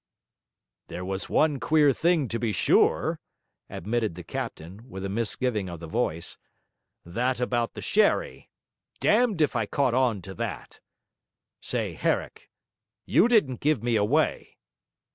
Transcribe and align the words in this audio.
'There 0.87 1.05
was 1.05 1.29
one 1.29 1.59
queer 1.59 1.93
thing, 1.93 2.27
to 2.27 2.39
be 2.39 2.51
sure,' 2.51 3.19
admitted 3.69 4.15
the 4.15 4.23
captain, 4.23 4.89
with 4.89 5.05
a 5.05 5.09
misgiving 5.09 5.69
of 5.69 5.79
the 5.79 5.85
voice; 5.85 6.39
'that 7.05 7.39
about 7.39 7.75
the 7.75 7.83
sherry. 7.83 8.49
Damned 8.99 9.41
if 9.41 9.55
I 9.55 9.67
caught 9.67 9.93
on 9.93 10.23
to 10.23 10.33
that. 10.33 10.79
Say, 11.61 11.93
Herrick, 11.93 12.49
you 13.05 13.27
didn't 13.27 13.59
give 13.59 13.83
me 13.83 13.95
away?' 13.95 14.57